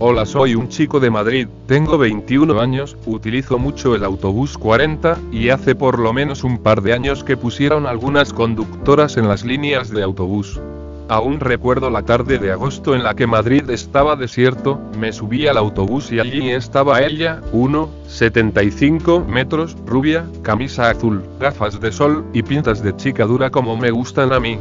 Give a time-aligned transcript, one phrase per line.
[0.00, 5.48] Hola, soy un chico de Madrid, tengo 21 años, utilizo mucho el autobús 40, y
[5.48, 9.90] hace por lo menos un par de años que pusieron algunas conductoras en las líneas
[9.90, 10.60] de autobús.
[11.08, 15.56] Aún recuerdo la tarde de agosto en la que Madrid estaba desierto, me subí al
[15.56, 22.84] autobús y allí estaba ella, 1,75 metros, rubia, camisa azul, gafas de sol, y pintas
[22.84, 24.60] de chica dura como me gustan a mí.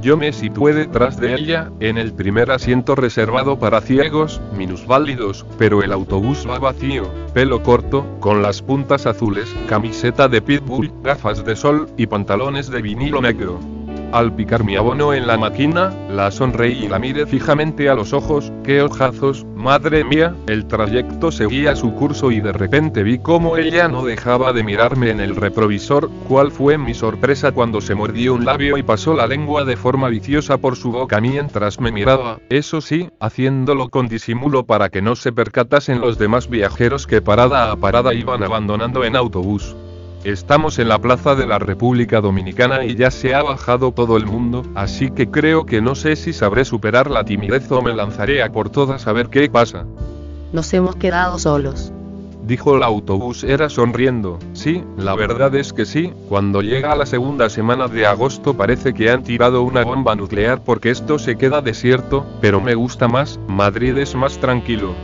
[0.00, 5.82] Yo me situé detrás de ella, en el primer asiento reservado para ciegos, minusválidos, pero
[5.82, 11.56] el autobús va vacío, pelo corto, con las puntas azules, camiseta de pitbull, gafas de
[11.56, 13.77] sol, y pantalones de vinilo negro.
[14.10, 18.14] Al picar mi abono en la máquina, la sonreí y la miré fijamente a los
[18.14, 23.58] ojos, qué ojazos, madre mía, el trayecto seguía su curso y de repente vi cómo
[23.58, 28.32] ella no dejaba de mirarme en el retrovisor, cuál fue mi sorpresa cuando se mordió
[28.32, 32.38] un labio y pasó la lengua de forma viciosa por su boca mientras me miraba,
[32.48, 37.70] eso sí, haciéndolo con disimulo para que no se percatasen los demás viajeros que parada
[37.70, 39.76] a parada iban abandonando en autobús.
[40.24, 44.26] Estamos en la Plaza de la República Dominicana y ya se ha bajado todo el
[44.26, 48.42] mundo, así que creo que no sé si sabré superar la timidez o me lanzaré
[48.42, 49.86] a por todas a ver qué pasa.
[50.52, 51.92] Nos hemos quedado solos.
[52.42, 54.38] Dijo el autobús era sonriendo.
[54.54, 59.10] Sí, la verdad es que sí, cuando llega la segunda semana de agosto parece que
[59.10, 63.96] han tirado una bomba nuclear porque esto se queda desierto, pero me gusta más, Madrid
[63.98, 64.94] es más tranquilo.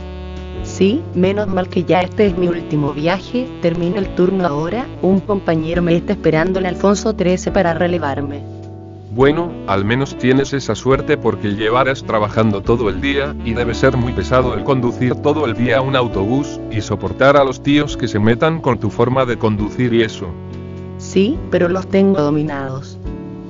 [0.75, 5.21] Sí, menos mal que ya este es mi último viaje, termino el turno ahora, un
[5.21, 8.43] compañero me está esperando en Alfonso 13 para relevarme.
[9.11, 13.95] Bueno, al menos tienes esa suerte porque llevarás trabajando todo el día, y debe ser
[13.95, 18.09] muy pesado el conducir todo el día un autobús, y soportar a los tíos que
[18.09, 20.27] se metan con tu forma de conducir y eso.
[20.97, 22.97] Sí, pero los tengo dominados.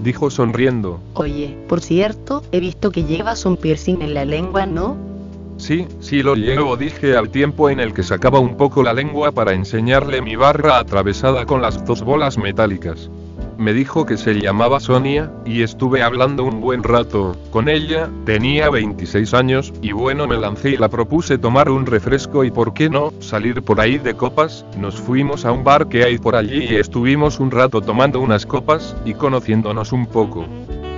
[0.04, 1.00] Dijo sonriendo.
[1.16, 5.15] Oye, por cierto, he visto que llevas un piercing en la lengua, ¿no?
[5.58, 9.32] Sí, sí lo llevo, dije al tiempo en el que sacaba un poco la lengua
[9.32, 13.10] para enseñarle mi barra atravesada con las dos bolas metálicas.
[13.58, 18.70] Me dijo que se llamaba Sonia, y estuve hablando un buen rato con ella, tenía
[18.70, 22.90] 26 años, y bueno me lancé y la propuse tomar un refresco y por qué
[22.90, 26.66] no, salir por ahí de copas, nos fuimos a un bar que hay por allí
[26.70, 30.46] y estuvimos un rato tomando unas copas, y conociéndonos un poco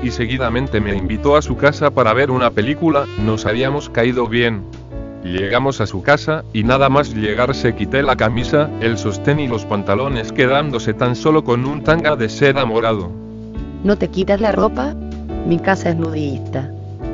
[0.03, 4.63] y seguidamente me invitó a su casa para ver una película, nos habíamos caído bien.
[5.23, 9.47] Llegamos a su casa, y nada más llegar se quité la camisa, el sostén y
[9.47, 13.11] los pantalones quedándose tan solo con un tanga de seda morado.
[13.83, 14.93] ¿No te quitas la ropa?
[15.45, 16.71] Mi casa es nudista.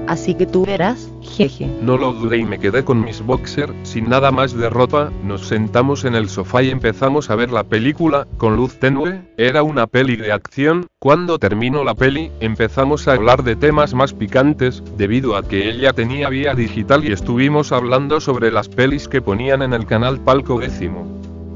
[0.07, 1.67] Así que tú verás, jeje.
[1.81, 5.47] No lo dudé y me quedé con mis boxer, sin nada más de ropa, nos
[5.47, 9.87] sentamos en el sofá y empezamos a ver la película, con luz tenue, era una
[9.87, 15.37] peli de acción, cuando terminó la peli, empezamos a hablar de temas más picantes, debido
[15.37, 19.73] a que ella tenía vía digital y estuvimos hablando sobre las pelis que ponían en
[19.73, 21.07] el canal Palco décimo.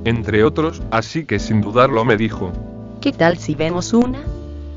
[0.05, 2.53] Entre otros, así que sin dudarlo me dijo.
[3.01, 4.19] ¿Qué tal si vemos una?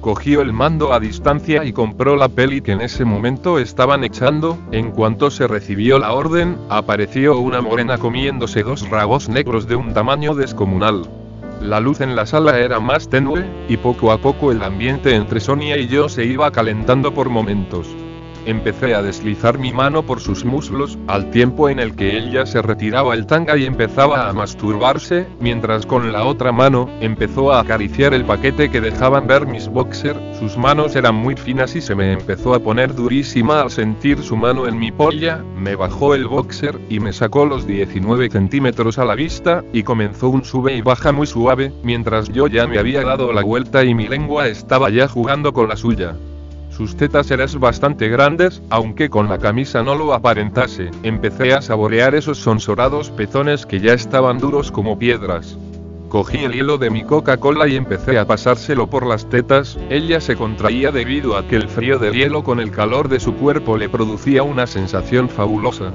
[0.01, 4.59] Cogió el mando a distancia y compró la peli que en ese momento estaban echando,
[4.73, 9.93] en cuanto se recibió la orden, apareció una morena comiéndose dos rabos negros de un
[9.93, 11.03] tamaño descomunal.
[11.61, 15.41] La luz en la sala era más tenue, y poco a poco el ambiente entre
[15.41, 17.87] Sonia y yo se iba calentando por momentos.
[18.47, 22.63] Empecé a deslizar mi mano por sus muslos, al tiempo en el que ella se
[22.63, 28.15] retiraba el tanga y empezaba a masturbarse, mientras con la otra mano, empezó a acariciar
[28.15, 32.13] el paquete que dejaban ver mis boxer, sus manos eran muy finas y se me
[32.13, 36.79] empezó a poner durísima al sentir su mano en mi polla, me bajó el boxer,
[36.89, 41.13] y me sacó los 19 centímetros a la vista, y comenzó un sube y baja
[41.13, 45.09] muy suave, mientras yo ya me había dado la vuelta y mi lengua estaba ya
[45.09, 46.17] jugando con la suya.
[46.81, 50.91] Sus tetas eran bastante grandes, aunque con la camisa no lo aparentase.
[51.03, 55.59] Empecé a saborear esos sonsorados pezones que ya estaban duros como piedras.
[56.09, 60.37] Cogí el hielo de mi Coca-Cola y empecé a pasárselo por las tetas, ella se
[60.37, 63.91] contraía debido a que el frío del hielo con el calor de su cuerpo le
[63.91, 65.93] producía una sensación fabulosa.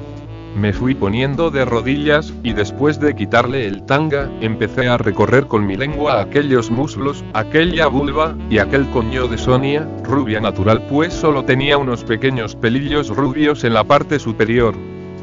[0.56, 5.68] Me fui poniendo de rodillas, y después de quitarle el tanga, empecé a recorrer con
[5.68, 11.44] mi lengua aquellos muslos, aquella vulva, y aquel coño de Sonia, rubia natural pues solo
[11.44, 14.76] tenía unos pequeños pelillos rubios en la parte superior.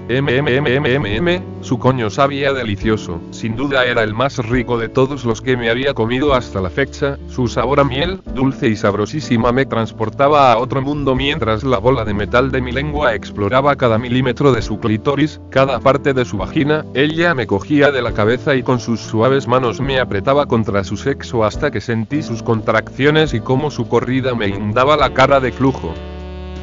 [0.08, 5.56] MMMMMM, su coño sabía delicioso, sin duda era el más rico de todos los que
[5.56, 10.52] me había comido hasta la fecha, su sabor a miel, dulce y sabrosísima me transportaba
[10.52, 14.62] a otro mundo mientras la bola de metal de mi lengua exploraba cada milímetro de
[14.62, 18.81] su clítoris, cada parte de su vagina, ella me cogía de la cabeza y con
[18.81, 23.70] sus suaves manos me apretaba contra su sexo hasta que sentí sus contracciones y cómo
[23.70, 25.94] su corrida me inundaba la cara de flujo.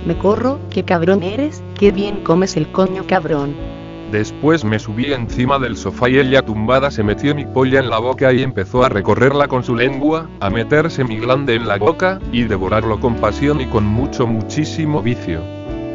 [0.06, 3.56] Me corro, qué cabrón eres, qué bien comes el coño cabrón.
[4.12, 8.00] Después me subí encima del sofá y ella tumbada se metió mi polla en la
[8.00, 12.20] boca y empezó a recorrerla con su lengua, a meterse mi glande en la boca,
[12.34, 15.42] y devorarlo con pasión y con mucho muchísimo vicio.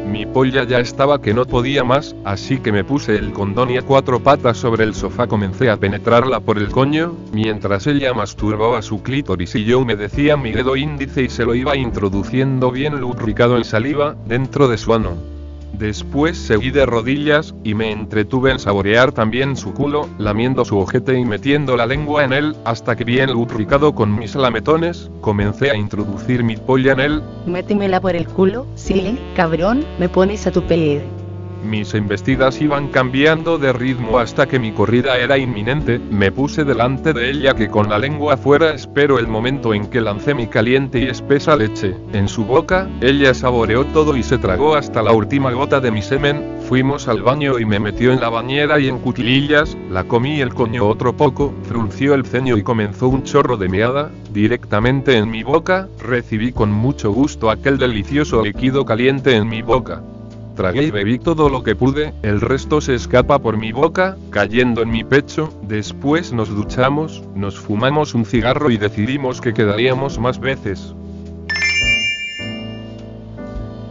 [0.09, 3.77] Mi polla ya estaba que no podía más, así que me puse el condón y
[3.77, 8.81] a cuatro patas sobre el sofá comencé a penetrarla por el coño, mientras ella masturbaba
[8.81, 13.57] su clítoris y yo humedecía mi dedo índice y se lo iba introduciendo bien lubricado
[13.57, 15.34] en saliva, dentro de su ano.
[15.77, 21.19] Después seguí de rodillas, y me entretuve en saborear también su culo, lamiendo su ojete
[21.19, 25.75] y metiendo la lengua en él, hasta que bien lubricado con mis lametones, comencé a
[25.75, 27.23] introducir mi polla en él.
[27.45, 31.14] Métemela por el culo, sí, cabrón, me pones a tu pedir.
[31.65, 37.11] Mis embestidas iban cambiando de ritmo hasta que mi corrida era inminente, me puse delante
[37.11, 40.99] de ella que con la lengua afuera espero el momento en que lancé mi caliente
[40.99, 41.95] y espesa leche.
[42.13, 46.03] En su boca, ella saboreó todo y se tragó hasta la última gota de mi
[46.03, 50.41] semen, fuimos al baño y me metió en la bañera y en cuclillas, la comí
[50.41, 55.31] el coño otro poco, frunció el ceño y comenzó un chorro de meada, directamente en
[55.31, 60.03] mi boca, recibí con mucho gusto aquel delicioso líquido caliente en mi boca.
[60.55, 64.81] Tragué y bebí todo lo que pude, el resto se escapa por mi boca, cayendo
[64.81, 70.39] en mi pecho, después nos duchamos, nos fumamos un cigarro y decidimos que quedaríamos más
[70.39, 70.95] veces.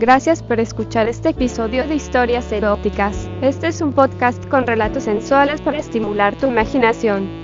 [0.01, 3.29] Gracias por escuchar este episodio de Historias Eróticas.
[3.43, 7.44] Este es un podcast con relatos sensuales para estimular tu imaginación.